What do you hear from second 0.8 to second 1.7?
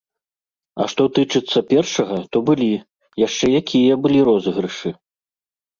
А што тычыцца